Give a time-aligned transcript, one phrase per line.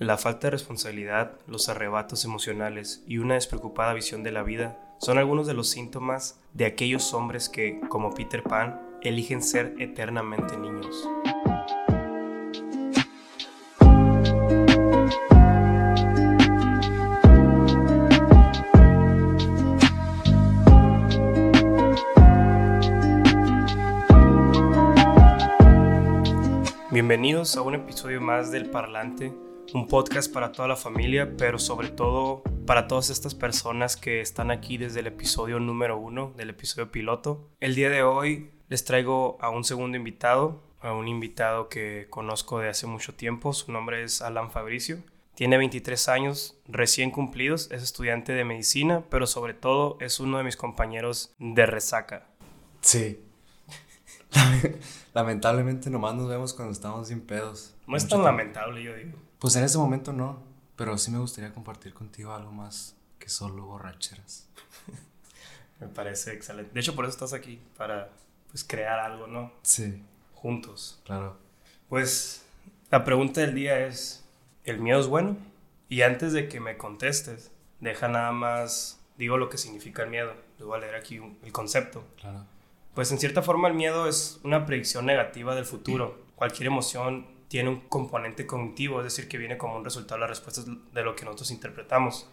[0.00, 5.18] La falta de responsabilidad, los arrebatos emocionales y una despreocupada visión de la vida son
[5.18, 10.94] algunos de los síntomas de aquellos hombres que, como Peter Pan, eligen ser eternamente niños.
[26.92, 29.32] Bienvenidos a un episodio más del Parlante,
[29.74, 34.50] un podcast para toda la familia, pero sobre todo para todas estas personas que están
[34.50, 37.48] aquí desde el episodio número uno, del episodio piloto.
[37.60, 42.60] El día de hoy les traigo a un segundo invitado, a un invitado que conozco
[42.60, 44.98] de hace mucho tiempo, su nombre es Alan Fabricio.
[45.34, 50.44] Tiene 23 años recién cumplidos, es estudiante de medicina, pero sobre todo es uno de
[50.44, 52.26] mis compañeros de resaca.
[52.80, 53.20] Sí,
[55.14, 57.74] Lamentablemente nomás nos vemos cuando estamos sin pedos.
[57.86, 59.27] No es tan lamentable, yo digo.
[59.38, 60.42] Pues en ese momento no,
[60.76, 64.48] pero sí me gustaría compartir contigo algo más que solo borracheras.
[65.80, 66.72] me parece excelente.
[66.72, 68.10] De hecho, por eso estás aquí, para
[68.50, 69.52] pues crear algo, ¿no?
[69.62, 70.02] Sí.
[70.34, 71.00] Juntos.
[71.04, 71.36] Claro.
[71.88, 72.44] Pues
[72.90, 74.24] la pregunta del día es,
[74.64, 75.36] ¿el miedo es bueno?
[75.88, 77.50] Y antes de que me contestes,
[77.80, 80.34] deja nada más, digo lo que significa el miedo.
[80.58, 82.04] Les voy a leer aquí el concepto.
[82.20, 82.46] Claro
[82.98, 86.18] pues en cierta forma el miedo es una predicción negativa del futuro.
[86.34, 90.30] Cualquier emoción tiene un componente cognitivo, es decir, que viene como un resultado de las
[90.30, 92.28] respuestas de lo que nosotros interpretamos.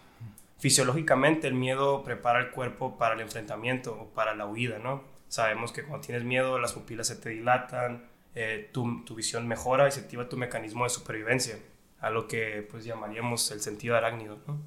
[0.59, 5.03] Fisiológicamente el miedo prepara el cuerpo para el enfrentamiento o para la huida, ¿no?
[5.27, 8.05] Sabemos que cuando tienes miedo las pupilas se te dilatan,
[8.35, 11.57] eh, tu, tu, visión mejora y se activa tu mecanismo de supervivencia,
[11.99, 14.59] a lo que pues llamaríamos el sentido arácnido, ¿no?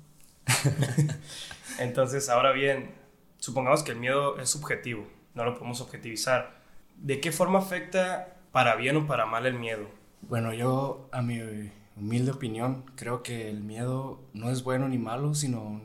[1.79, 2.95] Entonces, ahora bien,
[3.39, 6.59] supongamos que el miedo es subjetivo, no lo podemos objetivizar.
[6.97, 9.87] ¿De qué forma afecta para bien o para mal el miedo?
[10.23, 11.41] Bueno, yo a mi
[11.97, 15.81] humilde opinión creo que el miedo no es bueno ni malo, sino,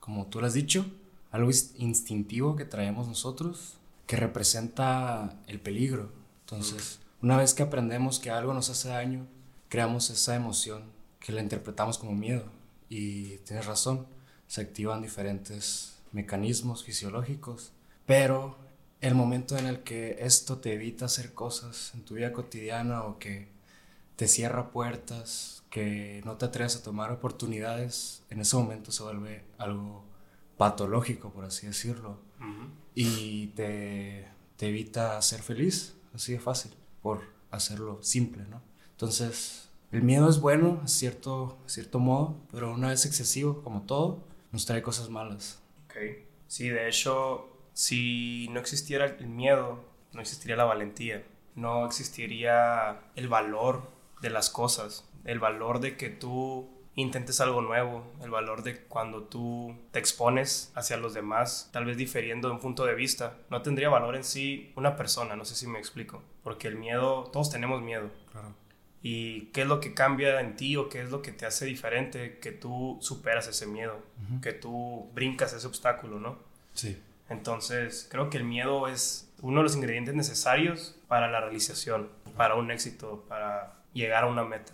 [0.00, 0.86] como tú lo has dicho,
[1.30, 6.10] algo instintivo que traemos nosotros que representa el peligro.
[6.40, 9.26] Entonces, una vez que aprendemos que algo nos hace daño,
[9.68, 10.84] creamos esa emoción
[11.18, 12.44] que la interpretamos como miedo.
[12.88, 14.06] Y tienes razón,
[14.46, 17.72] se activan diferentes mecanismos fisiológicos,
[18.06, 18.56] pero
[19.00, 23.18] el momento en el que esto te evita hacer cosas en tu vida cotidiana o
[23.18, 23.48] que
[24.16, 29.44] te cierra puertas, que no te atreves a tomar oportunidades, en ese momento se vuelve
[29.58, 30.04] algo
[30.56, 32.18] patológico, por así decirlo.
[32.94, 36.72] Y te, te, evita ser feliz, así de fácil,
[37.02, 38.62] por hacerlo simple, ¿no?
[38.92, 44.24] Entonces, el miedo es bueno, a cierto, cierto modo, pero una vez excesivo, como todo,
[44.52, 45.62] nos trae cosas malas.
[45.84, 45.96] Ok.
[46.46, 51.22] Sí, de hecho, si no existiera el miedo, no existiría la valentía,
[51.54, 58.10] no existiría el valor de las cosas, el valor de que tú intentes algo nuevo,
[58.22, 62.60] el valor de cuando tú te expones hacia los demás, tal vez difiriendo de un
[62.60, 63.36] punto de vista.
[63.50, 67.24] No tendría valor en sí una persona, no sé si me explico, porque el miedo,
[67.32, 68.10] todos tenemos miedo.
[68.32, 68.54] Claro.
[69.02, 71.66] ¿Y qué es lo que cambia en ti o qué es lo que te hace
[71.66, 72.38] diferente?
[72.38, 73.98] Que tú superas ese miedo,
[74.42, 76.38] que tú brincas ese obstáculo, ¿no?
[76.72, 77.00] Sí.
[77.28, 82.54] Entonces, creo que el miedo es uno de los ingredientes necesarios para la realización, para
[82.54, 84.72] un éxito, para llegar a una meta.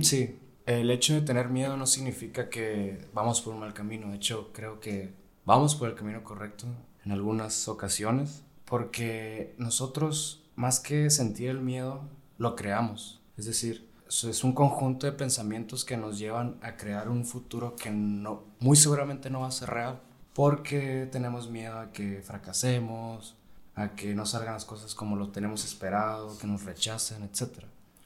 [0.00, 4.08] Sí, el hecho de tener miedo no significa que vamos por un mal camino.
[4.08, 5.14] De hecho, creo que
[5.44, 6.66] vamos por el camino correcto
[7.04, 12.08] en algunas ocasiones, porque nosotros, más que sentir el miedo,
[12.38, 13.20] lo creamos.
[13.36, 17.90] Es decir, es un conjunto de pensamientos que nos llevan a crear un futuro que
[17.90, 20.00] no, muy seguramente no va a ser real
[20.34, 23.36] porque tenemos miedo a que fracasemos,
[23.74, 27.64] a que no salgan las cosas como lo tenemos esperado, que nos rechacen, etc.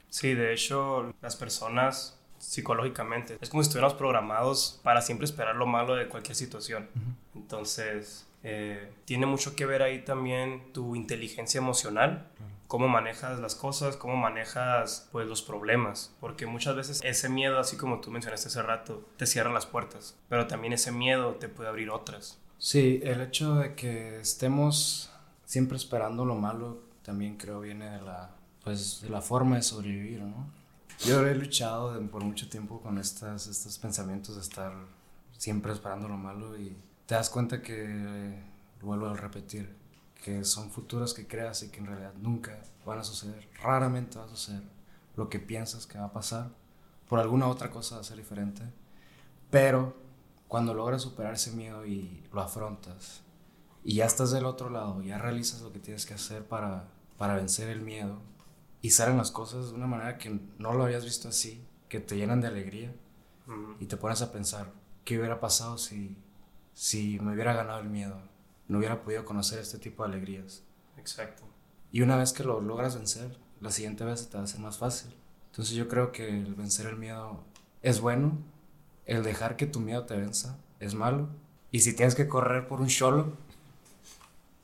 [0.09, 5.67] Sí, de hecho, las personas psicológicamente es como si estuviéramos programados para siempre esperar lo
[5.67, 6.89] malo de cualquier situación.
[7.35, 12.31] Entonces, eh, tiene mucho que ver ahí también tu inteligencia emocional
[12.69, 17.77] cómo manejas las cosas, cómo manejas pues los problemas, porque muchas veces ese miedo, así
[17.77, 21.71] como tú mencionaste hace rato, te cierra las puertas, pero también ese miedo te puede
[21.71, 22.38] abrir otras.
[22.59, 25.11] Sí, el hecho de que estemos
[25.44, 30.58] siempre esperando lo malo también creo viene de la pues la forma de sobrevivir, ¿no?
[31.05, 34.72] Yo he luchado por mucho tiempo con estas, estos pensamientos de estar
[35.37, 36.76] siempre esperando lo malo y
[37.06, 38.43] te das cuenta que,
[38.82, 39.75] vuelvo a repetir,
[40.22, 43.49] que son futuros que creas y que en realidad nunca van a suceder.
[43.62, 44.62] Raramente va a suceder
[45.16, 46.50] lo que piensas que va a pasar.
[47.08, 48.62] Por alguna otra cosa va a ser diferente.
[49.50, 49.96] Pero
[50.49, 53.22] cuando logras superar ese miedo y lo afrontas
[53.84, 57.37] y ya estás del otro lado, ya realizas lo que tienes que hacer para, para
[57.37, 58.20] vencer el miedo
[58.83, 62.17] y salen las cosas de una manera que no lo habías visto así, que te
[62.17, 62.95] llenan de alegría,
[63.81, 64.71] y te pones a pensar,
[65.05, 66.17] ¿qué hubiera pasado si,
[66.75, 68.21] si me hubiera ganado el miedo?
[68.67, 70.63] No hubiera podido conocer este tipo de alegrías.
[70.99, 71.45] Exacto.
[71.91, 74.77] Y una vez que lo logras vencer, la siguiente vez te va a ser más
[74.77, 75.15] fácil.
[75.51, 77.43] Entonces yo creo que el vencer el miedo
[77.81, 78.37] es bueno,
[79.07, 81.29] el dejar que tu miedo te venza es malo.
[81.71, 83.33] Y si tienes que correr por un cholo,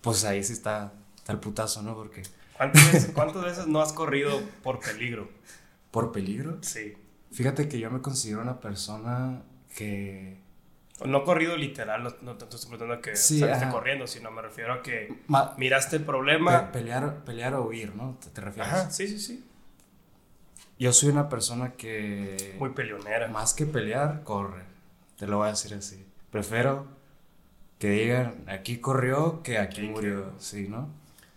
[0.03, 1.95] pues ahí sí está, está el putazo, ¿no?
[1.95, 2.23] Porque...
[2.56, 5.29] ¿Cuántas veces, ¿Cuántas veces no has corrido por peligro?
[5.91, 6.59] ¿Por peligro?
[6.62, 6.95] Sí.
[7.33, 9.43] Fíjate que yo me considero una persona
[9.77, 10.39] que...
[11.05, 13.73] No corrido literal, no, no te estoy preguntando que Sí, saliste ajá.
[13.73, 16.71] corriendo, sino me refiero a que Ma- miraste el pe- problema.
[16.71, 18.17] pelear, pelear o huir, ¿no?
[18.23, 18.73] ¿Te, te refieres?
[18.73, 19.45] Ajá, sí, sí, sí.
[20.79, 22.55] Yo soy una persona que...
[22.61, 23.27] Muy peleonera.
[23.29, 24.62] Más que pelear, corre.
[25.19, 26.05] Te lo voy a decir así.
[26.31, 26.87] Prefiero
[27.81, 30.33] que digan aquí corrió que aquí Aquí murió.
[30.39, 30.89] Sí, ¿no?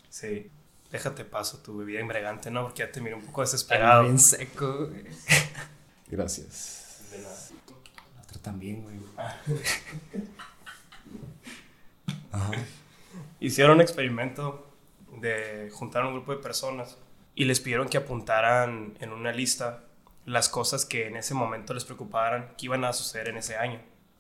[0.09, 0.49] Sí.
[0.91, 2.63] Déjate paso tu bebida embriagante, ¿no?
[2.63, 4.03] Porque ya te miré un poco desesperado.
[4.03, 4.87] bien seco.
[4.87, 5.03] güey.
[6.07, 7.01] Gracias.
[7.11, 7.35] De nada.
[8.15, 8.95] La otra también, güey.
[12.31, 12.51] Ajá.
[13.39, 14.73] Hicieron un experimento
[15.19, 16.97] de juntar a un grupo de personas
[17.35, 19.83] y les pidieron que apuntaran en una lista
[20.25, 23.79] las cosas que en ese momento les preocuparan que iban a suceder en ese año.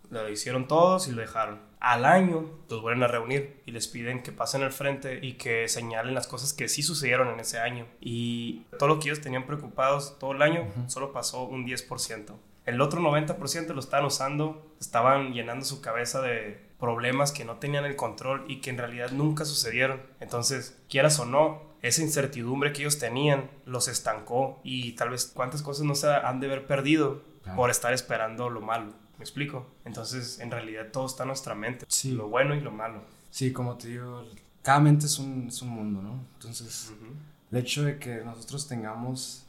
[0.09, 1.59] Lo hicieron todos y lo dejaron.
[1.79, 5.67] Al año los vuelven a reunir y les piden que pasen al frente y que
[5.67, 7.85] señalen las cosas que sí sucedieron en ese año.
[7.99, 12.33] Y todo lo que ellos tenían preocupados todo el año solo pasó un 10%.
[12.65, 17.85] El otro 90% lo estaban usando, estaban llenando su cabeza de problemas que no tenían
[17.85, 20.01] el control y que en realidad nunca sucedieron.
[20.19, 25.61] Entonces, quieras o no, esa incertidumbre que ellos tenían los estancó y tal vez cuántas
[25.61, 27.21] cosas no se han de haber perdido
[27.55, 28.93] por estar esperando lo malo.
[29.17, 29.65] ¿Me explico?
[29.85, 32.11] Entonces, en realidad todo está en nuestra mente, Sí.
[32.11, 33.01] lo bueno y lo malo.
[33.31, 34.23] Sí, como te digo,
[34.61, 36.19] cada mente es un, es un mundo, ¿no?
[36.35, 37.13] Entonces, Ujú.
[37.51, 39.45] el hecho de que nosotros tengamos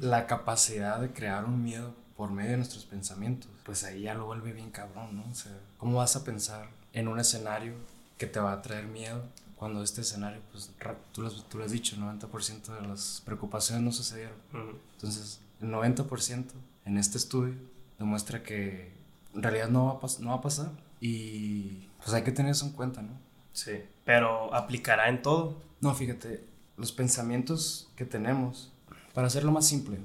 [0.00, 4.26] la capacidad de crear un miedo por medio de nuestros pensamientos, pues ahí ya lo
[4.26, 5.24] vuelve bien cabrón, ¿no?
[5.30, 7.74] O sea, ¿cómo vas a pensar en un escenario
[8.18, 9.22] que te va a traer miedo
[9.56, 10.70] cuando este escenario, pues
[11.12, 14.34] tú lo, has- tú lo has dicho, el 90% de las preocupaciones no sucedieron?
[14.52, 14.78] Ujú.
[14.96, 16.52] Entonces, el 90%
[16.84, 17.54] en este estudio
[17.98, 18.92] demuestra que
[19.34, 22.52] en realidad no va a, pas- no va a pasar y pues hay que tener
[22.52, 23.10] eso en cuenta, ¿no?
[23.52, 23.72] Sí,
[24.04, 25.56] pero aplicará en todo.
[25.80, 26.44] No, fíjate,
[26.76, 28.72] los pensamientos que tenemos,
[29.14, 29.98] para hacerlo más simple,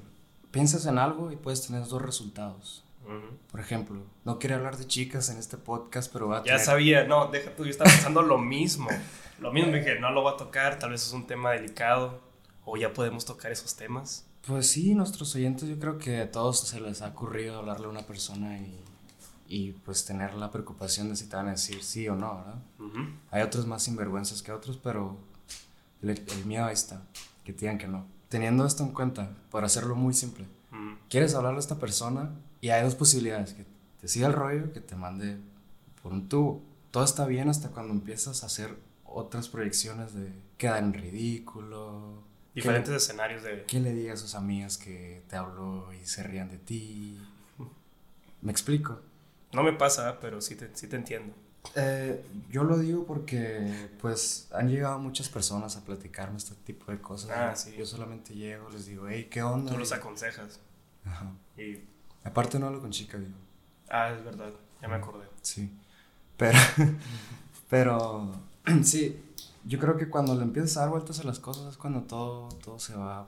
[0.50, 2.80] piensas en algo y puedes tener dos resultados.
[3.50, 6.64] Por ejemplo, no quiero hablar de chicas en este podcast, pero voy a Ya traer-
[6.64, 8.88] sabía, no, deja tú, yo estaba pensando lo mismo.
[9.40, 12.20] Lo mismo, dije, no lo voy a tocar, tal vez es un tema delicado,
[12.64, 14.24] o ya podemos tocar esos temas.
[14.46, 17.90] Pues sí, nuestros oyentes, yo creo que a todos se les ha ocurrido hablarle a
[17.90, 18.78] una persona y,
[19.48, 22.58] y pues tener la preocupación de si te van a decir sí o no, ¿verdad?
[23.30, 25.16] Hay otros más sinvergüenzas que otros, pero
[26.02, 27.02] el, el miedo ahí está,
[27.42, 28.04] que te digan que no.
[28.28, 30.44] Teniendo esto en cuenta, por hacerlo muy simple,
[31.08, 32.30] quieres hablarle a esta persona
[32.60, 33.64] y hay dos posibilidades, que
[34.00, 35.38] te siga el rollo, que te mande
[36.02, 36.60] por un tubo.
[36.90, 38.76] Todo está bien hasta cuando empiezas a hacer
[39.06, 42.33] otras proyecciones de quedar en ridículo.
[42.54, 43.64] Diferentes escenarios de...
[43.64, 47.18] Que le diga a sus amigas que te habló y se rían de ti.
[48.42, 49.00] ¿Me explico?
[49.52, 51.34] No me pasa, pero sí te, sí te entiendo.
[51.74, 57.00] Eh, yo lo digo porque pues han llegado muchas personas a platicarme este tipo de
[57.00, 57.30] cosas.
[57.30, 57.74] Ah, sí.
[57.76, 59.72] Yo solamente llego, les digo, hey, ¿qué onda?
[59.72, 60.60] Tú los aconsejas.
[61.04, 61.32] Ajá.
[61.56, 61.80] Y...
[62.22, 63.36] Aparte no hablo con chicas, digo.
[63.88, 65.26] Ah, es verdad, ya me acordé.
[65.42, 65.70] Sí.
[66.36, 66.58] Pero,
[67.70, 68.32] pero,
[68.82, 69.23] sí,
[69.64, 72.48] yo creo que cuando le empiezas a dar vueltas a las cosas es cuando todo,
[72.64, 73.26] todo se va a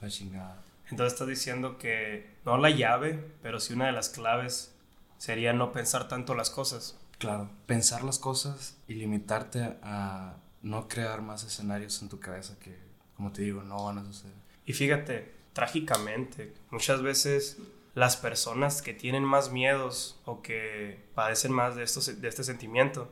[0.00, 0.62] la chingada.
[0.90, 4.74] Entonces estás diciendo que no la llave, pero sí una de las claves
[5.18, 6.98] sería no pensar tanto las cosas.
[7.18, 12.76] Claro, pensar las cosas y limitarte a no crear más escenarios en tu cabeza que,
[13.16, 14.34] como te digo, no van a suceder.
[14.64, 17.58] Y fíjate, trágicamente, muchas veces
[17.94, 23.10] las personas que tienen más miedos o que padecen más de, estos, de este sentimiento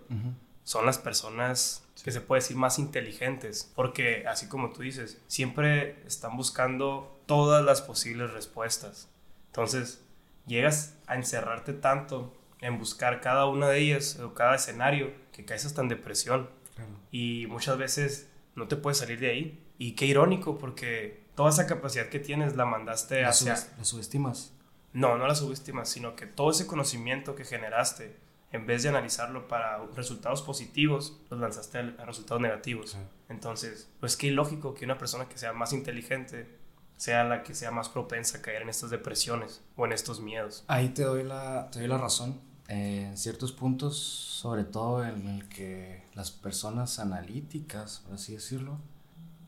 [0.65, 6.03] son las personas que se puede decir más inteligentes, porque así como tú dices, siempre
[6.07, 9.09] están buscando todas las posibles respuestas.
[9.47, 10.01] Entonces,
[10.47, 15.65] llegas a encerrarte tanto en buscar cada una de ellas o cada escenario que caes
[15.65, 16.91] hasta en depresión Claro.
[17.13, 19.61] y muchas veces no te puedes salir de ahí.
[19.79, 23.55] Y qué irónico porque toda esa capacidad que tienes la mandaste ¿La, hacia...
[23.55, 24.53] subes- la subestimas?
[24.93, 28.17] No, no la subestimas, sino que todo ese conocimiento que generaste,
[28.55, 32.97] en vez de analizarlo para resultados positivos, los lanzaste a resultados negativos.
[33.29, 36.57] Entonces, pues qué ilógico que una persona que sea más inteligente
[36.97, 40.63] sea la que sea más propensa a caer en estas depresiones o en estos miedos.
[40.69, 42.41] Ahí te doy la, te doy la razón.
[42.69, 48.79] Eh, en ciertos puntos, sobre todo en el que las personas analíticas, por así decirlo,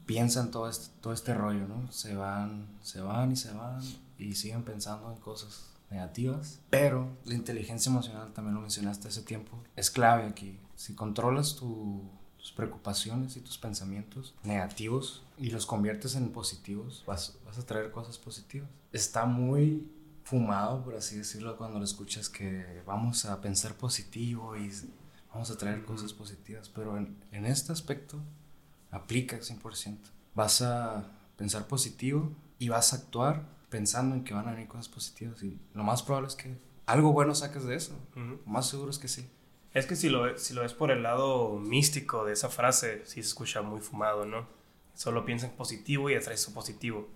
[0.05, 1.93] piensan todo este, todo este rollo, ¿no?
[1.93, 3.81] Se van, se van y se van
[4.19, 9.63] y siguen pensando en cosas negativas, pero la inteligencia emocional, también lo mencionaste hace tiempo,
[9.77, 10.59] es clave aquí.
[10.75, 17.59] Si controlas tus preocupaciones y tus pensamientos negativos y los conviertes en positivos, vas, vas
[17.59, 18.69] a traer cosas positivas.
[18.93, 19.91] Está muy
[20.25, 24.71] fumado, por así decirlo, cuando lo escuchas que vamos a pensar positivo y
[25.33, 28.19] vamos a traer cosas positivas, pero en, en este aspecto
[28.91, 29.99] aplica 100%.
[30.35, 31.05] Vas a
[31.37, 35.61] pensar positivo y vas a actuar pensando en que van a venir cosas positivas y
[35.75, 36.57] lo más probable es que
[36.87, 37.99] algo bueno saques de eso.
[38.15, 39.29] Lo más seguro es que sí.
[39.75, 43.23] Es que si lo, si lo ves por el lado místico de esa frase, sí
[43.23, 44.49] se escucha muy fumado, ¿no?
[44.95, 47.09] Solo piensa en positivo y atraes eso positivo.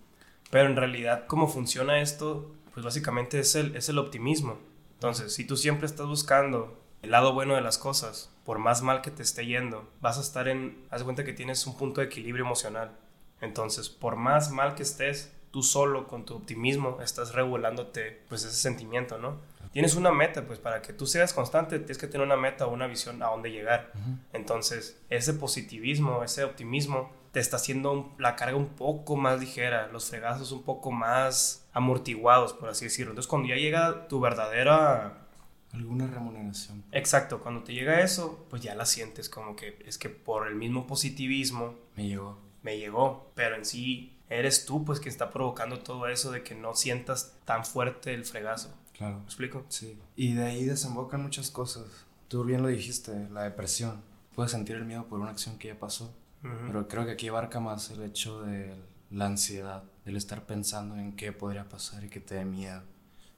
[0.50, 4.59] Pero en realidad, cómo funciona esto, pues básicamente es el, es el optimismo.
[4.95, 9.00] Entonces, si tú siempre estás buscando el lado bueno de las cosas, por más mal
[9.00, 12.09] que te esté yendo, vas a estar en, haz cuenta que tienes un punto de
[12.09, 12.99] equilibrio emocional.
[13.40, 18.57] Entonces, por más mal que estés, tú solo con tu optimismo estás regulándote pues ese
[18.57, 19.38] sentimiento, ¿no?
[19.73, 22.73] Tienes una meta, pues para que tú seas constante tienes que tener una meta o
[22.73, 23.92] una visión a dónde llegar.
[24.33, 30.07] Entonces, ese positivismo, ese optimismo te está haciendo la carga un poco más ligera, los
[30.11, 33.12] fregazos un poco más amortiguados, por así decirlo.
[33.12, 35.28] Entonces, cuando ya llega tu verdadera
[35.73, 36.83] Alguna remuneración.
[36.90, 40.57] Exacto, cuando te llega eso, pues ya la sientes como que es que por el
[40.57, 42.38] mismo positivismo me llegó.
[42.62, 46.54] Me llegó, pero en sí eres tú pues quien está provocando todo eso de que
[46.54, 48.72] no sientas tan fuerte el fregazo.
[48.96, 49.18] Claro.
[49.18, 49.66] ¿Me explico?
[49.68, 49.99] Sí.
[50.16, 51.84] Y de ahí desembocan muchas cosas.
[52.28, 54.02] Tú bien lo dijiste, la depresión.
[54.34, 57.60] Puedes sentir el miedo por una acción que ya pasó, pero creo que aquí abarca
[57.60, 58.75] más el hecho de
[59.10, 62.82] la ansiedad, el estar pensando en qué podría pasar y que te dé miedo.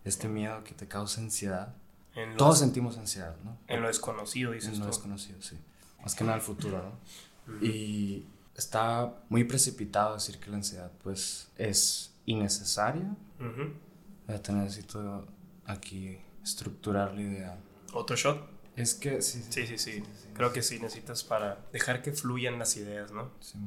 [0.05, 1.75] Este miedo que te causa ansiedad
[2.37, 3.57] todos sentimos ansiedad, ¿no?
[3.69, 5.57] En lo desconocido, dices En lo desconocido, sí.
[6.03, 7.67] Más que nada el futuro, ¿no?
[7.67, 13.17] Y está muy precipitado decir que la ansiedad, pues, es innecesaria.
[14.43, 15.27] Te necesito
[15.67, 17.59] aquí estructurar la idea.
[17.93, 18.51] ¿Otro shot?
[18.77, 22.77] Es que sí sí, sí sí, Creo que sí necesitas para dejar que fluyan las
[22.77, 23.31] ideas, ¿no?
[23.41, 23.59] Sí,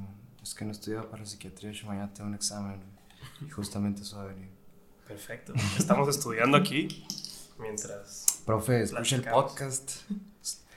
[0.42, 2.82] es que no estudio para psiquiatría, yo mañana tengo un examen
[3.46, 4.50] y justamente eso va a venir.
[5.08, 5.54] Perfecto.
[5.78, 7.06] Estamos estudiando aquí
[7.60, 8.42] mientras.
[8.46, 9.92] Profe, escucha el podcast.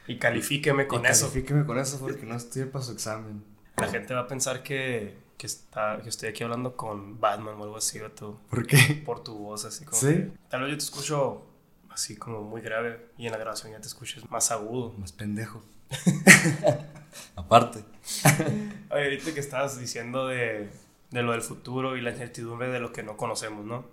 [0.06, 1.28] Y califíqueme con eso.
[1.28, 3.42] Califíqueme con eso porque no estoy para su examen.
[3.80, 7.64] La gente va a pensar que, que, está, que estoy aquí hablando con Batman o
[7.64, 8.38] algo así, o tú.
[8.50, 9.02] ¿Por qué?
[9.04, 10.00] Por tu voz, así como.
[10.00, 10.30] Sí.
[10.48, 11.46] tal vez yo te escucho
[11.90, 14.94] así como muy grave y en la grabación ya te escuches más agudo.
[14.98, 15.62] Más pendejo.
[17.36, 17.84] Aparte.
[18.90, 20.70] Oye, ahorita que estabas diciendo de,
[21.10, 23.86] de, lo del futuro y la incertidumbre de lo que no conocemos, ¿no?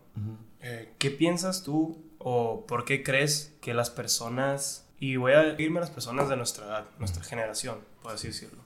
[0.61, 5.77] Eh, ¿Qué piensas tú ¿O por qué crees que las personas, y voy a irme
[5.77, 8.63] a las personas de nuestra edad, nuestra generación, por así decirlo,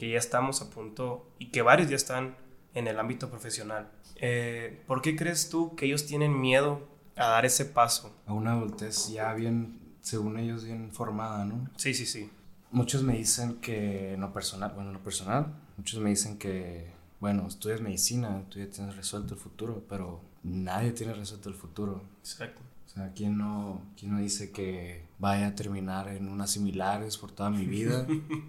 [0.00, 2.34] que ya estamos a punto, y que varios ya están
[2.74, 7.44] en el ámbito profesional, eh, ¿por qué crees tú que ellos tienen miedo a dar
[7.44, 8.16] ese paso?
[8.26, 11.68] A una adultez ya bien, según ellos, bien formada, ¿no?
[11.76, 12.30] Sí, sí, sí.
[12.72, 16.90] Muchos me dicen que, no personal, bueno, no personal, muchos me dicen que,
[17.20, 22.02] bueno, estudias medicina, tú ya tienes resuelto el futuro, pero nadie tiene resuelto el futuro.
[22.20, 22.62] Exacto.
[22.90, 27.30] O sea, ¿quién no, quién no dice que vaya a terminar en unas similares por
[27.30, 28.04] toda mi vida?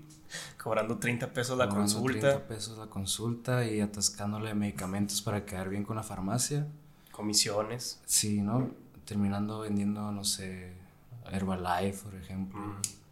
[0.63, 2.19] Cobrando 30 pesos la Cobrando consulta.
[2.19, 6.67] 30 pesos la consulta y atascándole medicamentos para quedar bien con la farmacia.
[7.11, 8.01] Comisiones.
[8.05, 8.71] Sí, ¿no?
[9.05, 10.73] Terminando vendiendo, no sé,
[11.31, 12.59] Herbalife, por ejemplo.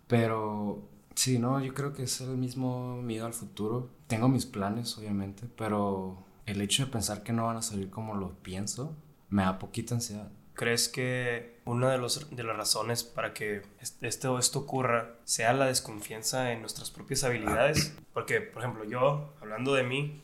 [0.07, 0.81] Pero
[1.13, 1.63] sí, ¿no?
[1.63, 3.91] Yo creo que es el mismo miedo al futuro.
[4.07, 8.15] Tengo mis planes, obviamente, pero el hecho de pensar que no van a salir como
[8.15, 8.95] lo pienso
[9.29, 10.31] me da poquita ansiedad.
[10.59, 15.67] ¿Crees que una de, los, de las razones para que esto, esto ocurra sea la
[15.67, 17.95] desconfianza en nuestras propias habilidades?
[18.13, 20.21] Porque, por ejemplo, yo, hablando de mí,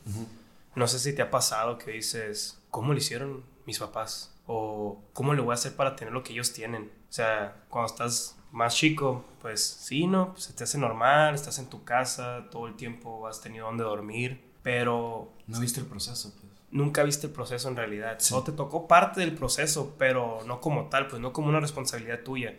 [0.74, 4.36] no sé si te ha pasado que dices, ¿cómo lo hicieron mis papás?
[4.46, 6.92] O ¿cómo le voy a hacer para tener lo que ellos tienen?
[7.08, 10.32] O sea, cuando estás más chico, pues sí, ¿no?
[10.32, 13.84] Pues se te hace normal, estás en tu casa, todo el tiempo has tenido donde
[13.84, 15.32] dormir, pero...
[15.46, 18.18] No viste el proceso, pues nunca viste el proceso en realidad.
[18.32, 22.20] O te tocó parte del proceso, pero no como tal, pues no como una responsabilidad
[22.20, 22.54] tuya.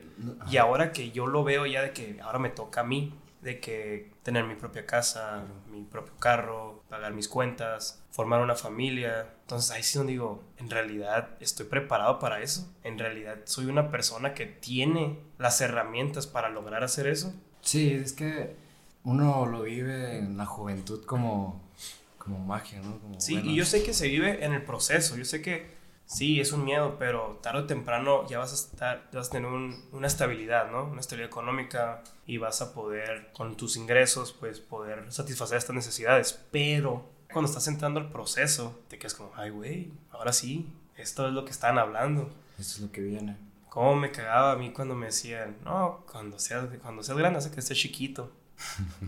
[0.50, 3.60] Y ahora que yo lo veo ya de que ahora me toca a mí, de
[3.60, 9.30] que tener mi propia casa, mi propio carro, pagar mis cuentas, formar una familia.
[9.42, 12.70] Entonces ahí sí donde digo, en realidad estoy preparado para eso.
[12.84, 17.34] En realidad soy una persona que tiene las herramientas para lograr hacer eso.
[17.62, 18.56] Sí, es que
[19.04, 21.62] uno lo vive en la juventud como
[22.28, 23.00] como magia, ¿no?
[23.20, 26.52] sí, y yo sé que se vive en el proceso, yo sé que sí, es
[26.52, 30.72] un miedo, pero tarde o temprano ya vas a, estar, vas a tener una estabilidad,
[30.72, 30.86] ¿no?
[30.86, 36.40] Una estabilidad económica y vas a poder, con tus ingresos, pues poder satisfacer estas necesidades,
[36.52, 41.34] pero cuando estás entrando al proceso, te quedas como, ay, güey, ahora sí, esto es
[41.34, 42.30] lo que están hablando.
[42.58, 43.38] Esto es lo que viene.
[43.70, 47.52] ¿Cómo me cagaba a mí cuando me decían, no, cuando seas, cuando seas grande, hace
[47.52, 48.32] que estés chiquito?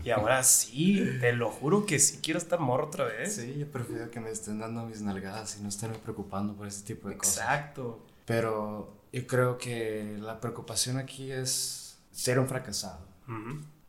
[0.04, 3.36] Y ahora sí, te lo juro que sí quiero estar morro otra vez.
[3.36, 6.84] Sí, yo prefiero que me estén dando mis nalgadas y no estarme preocupando por ese
[6.84, 7.38] tipo de cosas.
[7.38, 8.04] Exacto.
[8.26, 13.08] Pero yo creo que la preocupación aquí es ser un fracasado.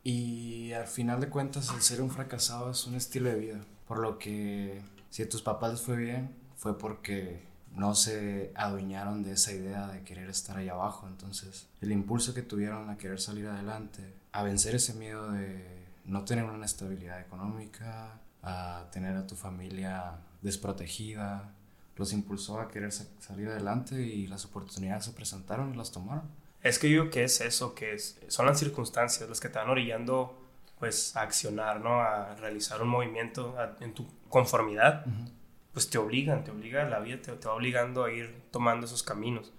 [0.04, 3.60] Y al final de cuentas, el ser un fracasado es un estilo de vida.
[3.86, 7.42] Por lo que si a tus papás les fue bien, fue porque
[7.74, 11.06] no se adueñaron de esa idea de querer estar ahí abajo.
[11.08, 16.24] Entonces, el impulso que tuvieron a querer salir adelante, a vencer ese miedo de no
[16.24, 21.52] tener una estabilidad económica, a tener a tu familia desprotegida,
[21.96, 26.24] los impulsó a querer sa- salir adelante y las oportunidades se presentaron y las tomaron.
[26.62, 29.58] Es que yo digo que es eso, que es, son las circunstancias las que te
[29.58, 30.38] van orillando
[30.78, 32.00] pues a accionar, ¿no?
[32.00, 35.04] A realizar un movimiento a- en tu conformidad.
[35.72, 39.02] Pues te obligan, te obliga la vida, te, te va obligando a ir tomando esos
[39.02, 39.52] caminos,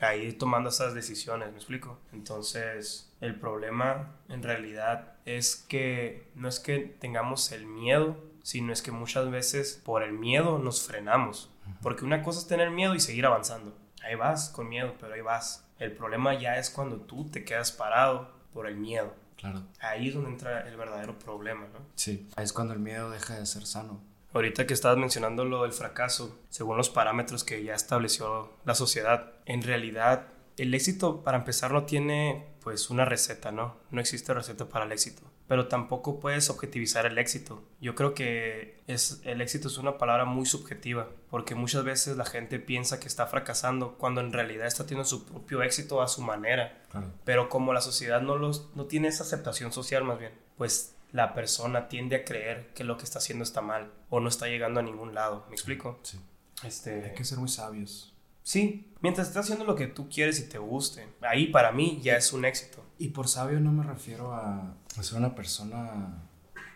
[0.00, 1.98] a ir tomando esas decisiones, ¿me explico?
[2.12, 8.82] Entonces, el problema en realidad es que no es que tengamos el miedo, sino es
[8.82, 11.50] que muchas veces por el miedo nos frenamos.
[11.82, 13.76] Porque una cosa es tener miedo y seguir avanzando.
[14.02, 15.66] Ahí vas con miedo, pero ahí vas.
[15.78, 19.14] El problema ya es cuando tú te quedas parado por el miedo.
[19.36, 19.62] Claro.
[19.80, 21.80] Ahí es donde entra el verdadero problema, ¿no?
[21.96, 22.28] Sí.
[22.36, 24.00] Ahí es cuando el miedo deja de ser sano.
[24.36, 29.32] Ahorita que estabas mencionando lo del fracaso, según los parámetros que ya estableció la sociedad,
[29.46, 30.26] en realidad
[30.58, 33.76] el éxito para empezar no tiene pues una receta, ¿no?
[33.90, 37.64] No existe receta para el éxito, pero tampoco puedes objetivizar el éxito.
[37.80, 42.26] Yo creo que es, el éxito es una palabra muy subjetiva, porque muchas veces la
[42.26, 46.20] gente piensa que está fracasando cuando en realidad está teniendo su propio éxito a su
[46.20, 46.82] manera.
[46.90, 47.10] Claro.
[47.24, 51.34] Pero como la sociedad no, los, no tiene esa aceptación social más bien, pues la
[51.34, 54.80] persona tiende a creer que lo que está haciendo está mal o no está llegando
[54.80, 55.44] a ningún lado.
[55.48, 55.98] ¿Me explico?
[56.02, 56.18] Sí.
[56.64, 58.12] Este, Hay que ser muy sabios.
[58.42, 62.16] Sí, mientras estés haciendo lo que tú quieres y te guste, ahí para mí ya
[62.16, 62.84] es un éxito.
[62.98, 66.22] Y por sabio no me refiero a, ser una persona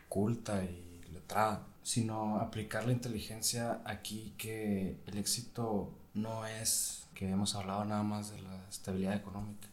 [0.08, 7.54] culta y letrada, sino aplicar la inteligencia aquí que el éxito no es que hemos
[7.54, 9.68] hablado nada más de la estabilidad económica.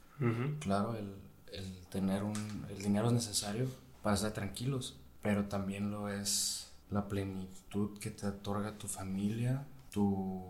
[0.59, 1.15] Claro, el,
[1.51, 3.67] el tener un, el dinero es necesario
[4.15, 10.43] estar tranquilos, pero también lo es la plenitud que te otorga tu familia, tu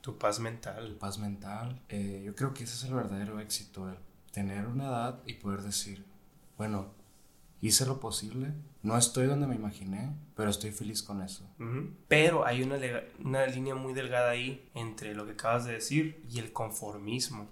[0.00, 0.96] Tu paz mental.
[1.00, 1.80] paz mental.
[1.88, 3.96] Eh, yo creo que ese es el verdadero éxito, el
[4.32, 6.04] tener una edad y poder decir,
[6.56, 6.86] bueno,
[7.60, 11.44] hice lo posible, no estoy donde me imaginé, pero estoy feliz con eso.
[11.58, 11.90] Ujú.
[12.06, 12.76] Pero hay una,
[13.24, 17.48] una línea muy delgada ahí entre lo que acabas de decir y el conformismo.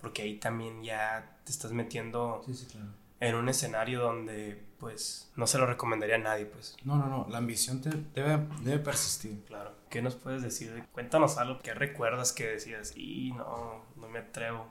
[0.00, 2.88] Porque ahí también ya te estás metiendo Sí, sí, claro.
[3.22, 6.76] En un escenario donde pues no se lo recomendaría a nadie, pues.
[6.84, 9.44] No, no, no, la ambición te debe, debe persistir.
[9.46, 9.70] Claro.
[9.88, 10.84] ¿Qué nos puedes decir?
[10.92, 14.66] Cuéntanos algo que recuerdas que decías, y no, no me atrevo.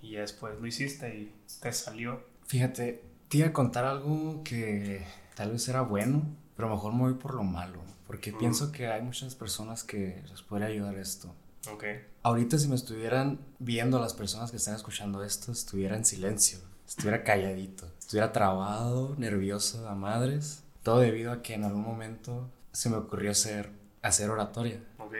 [0.00, 2.24] Y después lo hiciste y te salió.
[2.46, 6.22] Fíjate, te iba a contar algo que tal vez era bueno,
[6.56, 8.38] pero mejor me voy por lo malo, porque Mm.
[8.38, 11.34] pienso que hay muchas personas que les podría ayudar esto.
[11.70, 11.84] Ok.
[12.22, 16.58] Ahorita si me estuvieran viendo las personas que están escuchando esto, estuviera en silencio,
[16.92, 22.90] estuviera calladito, estuviera trabado, nervioso a madres, todo debido a que en algún momento se
[22.90, 23.70] me ocurrió hacer,
[24.02, 25.14] hacer oratoria, Ok.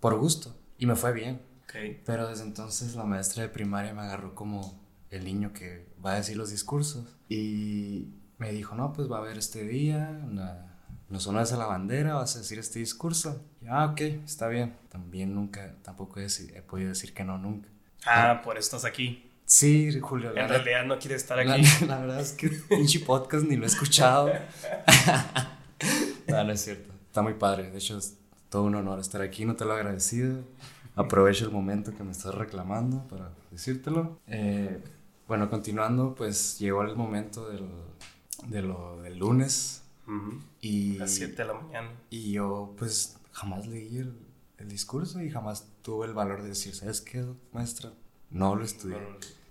[0.00, 1.40] por gusto, y me fue bien.
[1.64, 1.74] Ok.
[2.04, 4.78] Pero desde entonces la maestra de primaria me agarró como
[5.10, 8.08] el niño que va a decir los discursos y
[8.38, 10.70] me dijo, no, pues va a haber este día, una-
[11.08, 13.40] los honores a la bandera, vas a decir este discurso.
[13.62, 14.76] Y, ah, ok, está bien.
[14.88, 17.68] También nunca, tampoco he, he podido decir que no nunca.
[18.06, 19.30] Ah, por eso estás aquí.
[19.46, 21.64] Sí, Julio, la, En verdad- realidad no quieres estar la, aquí.
[21.86, 24.30] la verdad es que pinche podcast ni lo he escuchado.
[26.28, 26.92] no, no es cierto.
[27.06, 28.16] Está muy padre, de hecho es
[28.48, 30.40] todo un honor estar aquí, no te lo he agradecido.
[30.96, 34.20] Aprovecho el momento que me estás reclamando para decírtelo.
[34.28, 34.80] Eh,
[35.26, 37.68] bueno, continuando, pues llegó el momento del,
[38.46, 40.40] de lo del lunes Ujú.
[40.60, 41.90] y, Las 7 de la mañana.
[42.10, 44.16] y yo pues jamás leí el,
[44.58, 47.90] el discurso y jamás tuve el valor de decir, ¿sabes qué, maestra?
[48.34, 48.98] No lo estudié.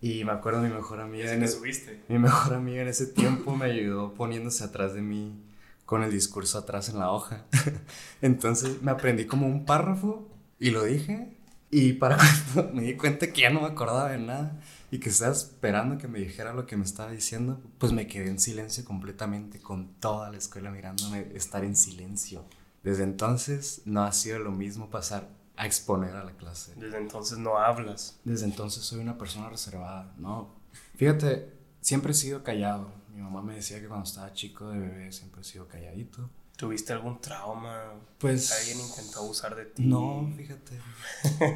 [0.02, 2.04] Y me acuerdo mi mejor amiga en subiste.
[2.10, 5.42] mi mejor amiga en ese tiempo me ayudó poniéndose atrás de mí
[5.86, 7.46] con el discurso atrás en la hoja.
[8.22, 10.28] Entonces me aprendí como un párrafo
[10.60, 11.38] y lo dije.
[11.72, 12.18] Y para
[12.54, 14.60] cuando me di cuenta que ya no me acordaba de nada
[14.92, 18.28] y que estaba esperando que me dijera lo que me estaba diciendo, pues me quedé
[18.28, 22.44] en silencio completamente con toda la escuela mirándome estar en silencio.
[22.84, 26.74] Desde entonces no ha sido lo mismo pasar a exponer a la clase.
[26.76, 28.20] Desde entonces no hablas.
[28.24, 30.56] Desde entonces soy una persona reservada, ¿no?
[30.96, 32.92] Fíjate, siempre he sido callado.
[33.14, 36.30] Mi mamá me decía que cuando estaba chico de bebé siempre he sido calladito.
[36.58, 37.94] ¿Tuviste algún trauma?
[38.20, 38.52] Pues.
[38.52, 39.84] ¿Alguien intentó abusar de ti?
[39.86, 40.80] No, fíjate.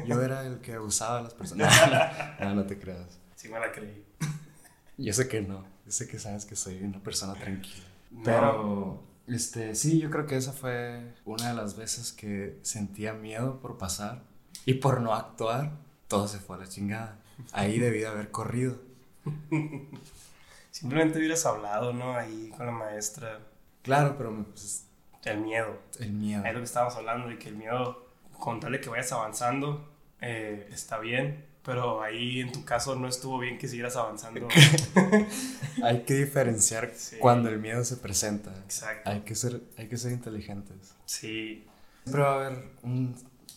[0.06, 1.72] Yo era el que abusaba a las personas.
[2.40, 3.18] No, no, te creas.
[3.36, 4.04] Sí, me la creí.
[4.96, 5.64] Yo sé que no.
[5.86, 7.86] Yo sé que sabes que soy una persona tranquila.
[8.10, 8.22] No.
[8.24, 13.60] Pero, este, sí, yo creo que esa fue una de las veces que sentía miedo
[13.60, 14.22] por pasar
[14.64, 15.72] y por no actuar,
[16.08, 17.18] todo se fue a la chingada.
[17.52, 18.76] Ahí debí de haber corrido.
[20.70, 22.14] Simplemente hubieras hablado, ¿no?
[22.14, 23.40] Ahí con la maestra.
[23.82, 24.86] Claro, pero pues,
[25.24, 25.78] El miedo.
[25.98, 26.44] el miedo.
[26.44, 28.06] Es lo que estábamos hablando, de que el miedo,
[28.38, 29.88] con tal de que vayas avanzando,
[30.20, 31.44] eh, está bien.
[31.68, 34.48] Pero ahí en tu caso no estuvo bien que siguieras avanzando.
[35.84, 37.16] Hay que diferenciar Sí.
[37.20, 38.54] cuando el miedo se presenta.
[38.64, 39.10] Exacto.
[39.10, 40.94] Hay que ser, hay que ser inteligentes.
[41.04, 41.66] Sí.
[42.04, 43.14] Siempre va a haber un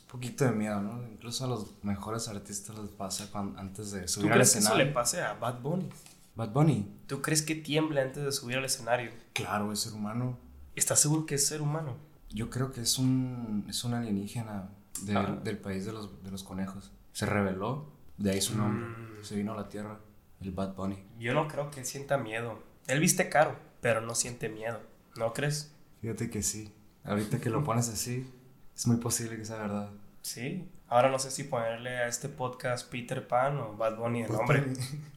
[0.10, 1.02] poquito de miedo, ¿no?
[1.08, 4.60] Incluso a los mejores artistas les pasa cuan- antes de ¿Tú subir al crees que
[4.60, 4.86] eso escenario.
[4.88, 5.88] le pase a Bad Bunny?
[6.36, 9.12] Bad Bunny, ¿Tú crees que tiemble antes de subir al escenario?
[9.34, 10.38] claro, es ser humano.
[10.76, 11.96] ¿Estás seguro que es ser humano?
[12.30, 14.70] Yo creo que es un, es un alienígena
[15.04, 15.40] del, Ah.
[15.44, 16.92] del país de los, de los conejos.
[17.14, 17.90] Se reveló,
[18.22, 18.86] de ahí su nombre.
[18.86, 19.24] Mm.
[19.24, 20.00] Se vino a la tierra,
[20.42, 21.04] el Bad Bunny.
[21.20, 22.60] Yo no creo que sienta miedo.
[22.88, 24.80] Él viste caro, pero no siente miedo.
[25.16, 25.74] ¿No crees?
[26.02, 26.74] Fíjate que sí.
[27.04, 28.28] Ahorita que lo pones así,
[28.76, 29.90] es muy posible que sea verdad.
[30.22, 30.68] Sí.
[30.88, 34.74] Ahora no sé si ponerle a este podcast Peter Pan o Bad Bunny Bad nombre.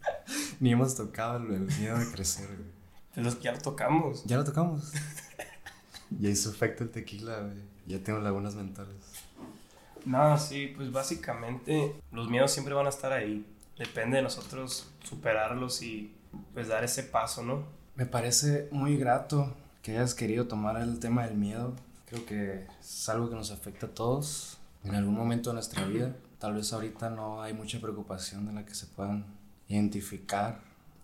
[0.61, 3.25] Ni hemos tocado el, el miedo de crecer, güey.
[3.25, 4.25] Los que ya lo tocamos.
[4.25, 4.93] Ya lo tocamos.
[6.11, 7.75] ya hizo efecto el tequila, güey.
[7.87, 8.97] Ya tengo lagunas mentales.
[10.05, 13.47] No, sí, pues básicamente los miedos siempre van a estar ahí.
[13.79, 16.15] Depende de nosotros superarlos y
[16.53, 17.65] pues dar ese paso, ¿no?
[17.97, 21.75] Me parece muy grato que hayas querido tomar el tema del miedo.
[22.07, 26.15] Creo que es algo que nos afecta a todos en algún momento de nuestra vida.
[26.39, 29.25] Tal vez ahorita no hay mucha preocupación de la que se puedan
[29.69, 30.61] identificar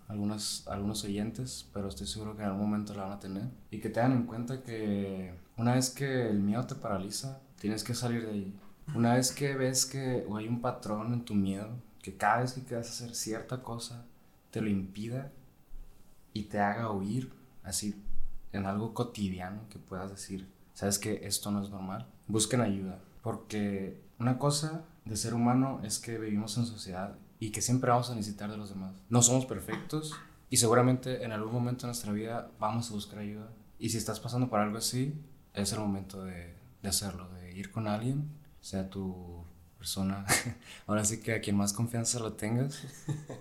[0.08, 3.44] algunos, algunos oyentes, pero estoy seguro que en algún momento la van a tener.
[3.70, 7.94] Y que tengan en cuenta que una vez que el miedo te paraliza, tienes que
[7.94, 8.60] salir de ahí.
[8.94, 11.68] Una vez que ves que hay un patrón en tu miedo,
[12.02, 14.04] que cada vez que quieras hacer cierta cosa,
[14.50, 15.30] te lo impida,
[16.32, 17.94] y te haga huir así
[18.52, 24.00] en algo cotidiano que puedas decir, sabes que esto no es normal, busquen ayuda, porque
[24.18, 28.14] una cosa de ser humano es que vivimos en sociedad y que siempre vamos a
[28.14, 28.94] necesitar de los demás.
[29.08, 30.14] No somos perfectos
[30.50, 33.48] y seguramente en algún momento de nuestra vida vamos a buscar ayuda.
[33.78, 35.14] Y si estás pasando por algo así,
[35.54, 38.28] es el momento de, de hacerlo, de ir con alguien,
[38.60, 39.44] sea tu
[39.78, 40.26] persona,
[40.86, 42.82] ahora sí que a quien más confianza lo tengas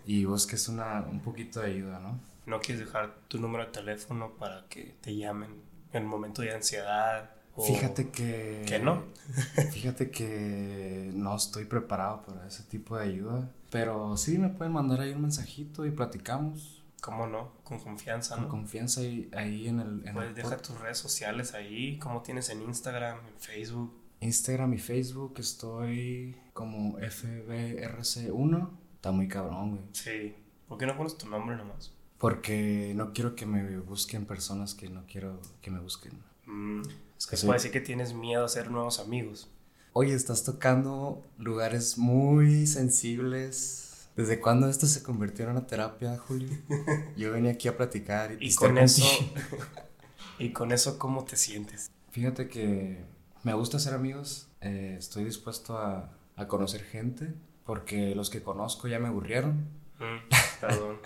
[0.06, 2.20] y busques una, un poquito de ayuda, ¿no?
[2.46, 5.52] No quieres dejar tu número de teléfono para que te llamen
[5.94, 7.30] en momento de ansiedad.
[7.56, 8.64] o- Fíjate que...
[8.68, 9.04] que no.
[9.74, 13.52] Fíjate que no estoy preparado para ese tipo de ayuda.
[13.70, 17.52] Pero sí me pueden mandar ahí un mensajito y platicamos ¿Cómo no?
[17.64, 18.50] Con confianza, con ¿no?
[18.50, 22.50] confianza ahí, ahí en el, en Puedes el dejar tus redes sociales ahí, como tienes
[22.50, 23.94] en Instagram, en Facebook.
[24.22, 25.36] Instagram y Facebook.
[25.38, 28.70] Estoy como FBRC1.
[28.96, 29.82] Está muy cabrón, güey.
[29.94, 30.36] Sí.
[30.68, 31.92] ¿Por qué no pones tu nombre nomás?
[32.18, 36.14] Porque no quiero que me busquen personas que no quiero que me busquen.
[36.46, 36.82] Mm,
[37.18, 39.50] Es que se puede decir que tienes miedo a hacer nuevos amigos.
[39.94, 44.08] Oye, estás tocando lugares muy sensibles.
[44.16, 46.50] ¿Desde cuándo esto se convirtió en una terapia, Julio?
[47.18, 49.06] Yo venía aquí a platicar y, Y con eso,
[50.40, 51.90] y con eso, ¿cómo te sientes?
[52.12, 53.06] Fíjate que
[53.50, 54.48] me gusta hacer amigos.
[54.62, 57.34] eh, estoy dispuesto a, a conocer gente
[57.66, 59.68] porque los que conozco ya me aburrieron.
[60.00, 60.30] Mm,
[60.62, 60.98] perdón.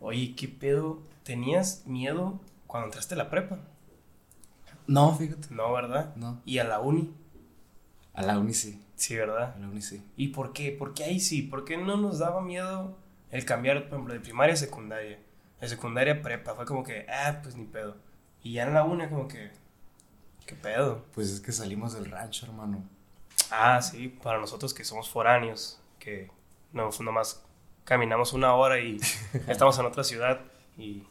[0.00, 1.02] Oye, ¿qué pedo?
[1.22, 3.58] ¿Tenías miedo cuando entraste a la prepa?
[4.88, 5.48] No, fíjate.
[5.54, 6.14] No, ¿verdad?
[6.16, 6.40] No.
[6.44, 7.14] ¿Y a la uni?
[8.14, 8.82] A la uni sí.
[8.96, 9.54] Sí, ¿verdad?
[9.54, 10.02] A la uni sí.
[10.16, 10.72] ¿Y por qué?
[10.72, 11.42] ¿Por qué ahí sí?
[11.42, 12.96] ¿Por qué no nos daba miedo
[13.30, 15.18] el cambiar, por ejemplo, de primaria a secundaria?
[15.60, 17.96] De secundaria a prepa, fue como que, ah, pues ni pedo.
[18.42, 19.50] Y ya en la uni como que,
[20.50, 21.04] ¿qué pedo?
[21.14, 22.82] Pues es que salimos del rancho, hermano.
[23.52, 26.28] Ah, sí, para nosotros que somos foráneos, que
[26.72, 27.42] no, nomás
[27.84, 28.98] caminamos una hora y
[29.46, 30.40] estamos en otra ciudad
[30.76, 31.04] y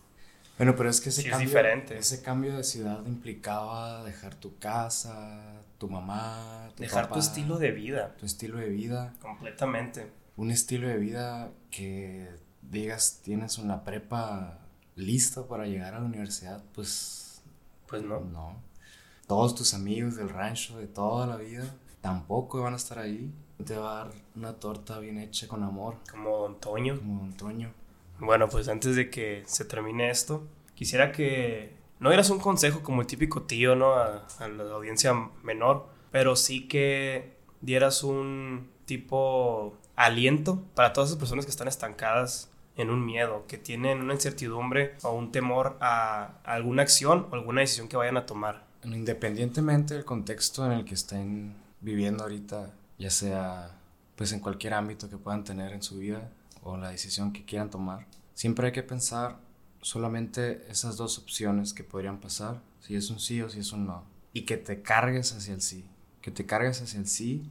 [0.58, 1.98] Bueno, pero es que ese Sí, es cambio, diferente.
[1.98, 7.72] ese cambio de ciudad implicaba dejar tu casa, tu mamá, tu dejar tu estilo de
[7.72, 10.12] vida tu estilo de vida, completamente.
[10.36, 12.30] un estilo de vida que
[12.62, 14.60] digas tienes una prepa
[14.96, 17.42] lista para llegar a la universidad, pues
[17.88, 18.20] Pues no.
[18.22, 18.69] no.
[19.30, 23.32] Todos tus amigos del rancho de toda la vida tampoco van a estar ahí.
[23.64, 26.98] Te va a dar una torta bien hecha con amor, Como Don Toño.
[26.98, 27.70] como Antonio.
[28.18, 33.02] Bueno, pues antes de que se termine esto, quisiera que no dieras un consejo como
[33.02, 33.94] el típico tío, ¿no?
[33.94, 35.14] A, a la audiencia
[35.44, 42.50] menor, pero sí que dieras un tipo aliento para todas esas personas que están estancadas
[42.78, 47.62] en un miedo, que tienen una incertidumbre o un temor a alguna acción o alguna
[47.62, 48.69] decisión que vayan a tomar.
[48.84, 53.76] Independientemente del contexto en el que estén viviendo ahorita, ya sea
[54.16, 56.30] pues en cualquier ámbito que puedan tener en su vida
[56.62, 59.38] o la decisión que quieran tomar, siempre hay que pensar
[59.82, 63.86] solamente esas dos opciones que podrían pasar, si es un sí o si es un
[63.86, 65.86] no, y que te cargues hacia el sí,
[66.22, 67.50] que te cargues hacia el sí,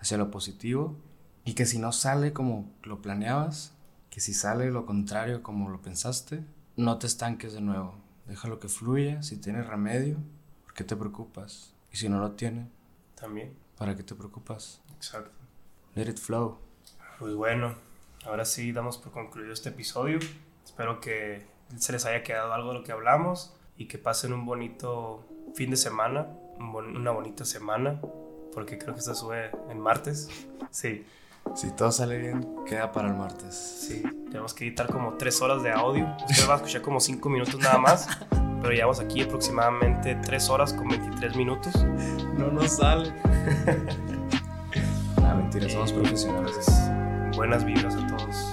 [0.00, 0.96] hacia lo positivo,
[1.44, 3.72] y que si no sale como lo planeabas,
[4.10, 6.44] que si sale lo contrario como lo pensaste,
[6.76, 7.94] no te estanques de nuevo,
[8.26, 10.37] déjalo que fluya, si tiene remedio, ¿por
[10.78, 11.74] qué te preocupas?
[11.92, 12.70] Y si no lo tiene,
[13.16, 13.52] también.
[13.76, 14.80] ¿Para qué te preocupas?
[14.94, 15.36] Exacto.
[15.96, 16.56] Let it flow.
[17.18, 17.74] Pues bueno,
[18.24, 20.20] ahora sí damos por concluido este episodio.
[20.64, 21.44] Espero que
[21.76, 25.70] se les haya quedado algo de lo que hablamos y que pasen un bonito fin
[25.70, 26.28] de semana,
[26.60, 28.00] una bonita semana,
[28.54, 30.28] porque creo que se sube en martes.
[30.70, 31.04] Sí.
[31.56, 33.56] Si todo sale bien, queda para el martes.
[33.56, 36.06] Sí, tenemos que editar como tres horas de audio.
[36.30, 38.06] Usted va a escuchar como cinco minutos nada más,
[38.60, 41.74] pero llevamos aquí aproximadamente tres horas con 23 minutos.
[42.36, 43.12] No nos sale.
[45.16, 46.66] Nada, mentira, somos profesionales.
[47.36, 48.47] Buenas vibras a todos.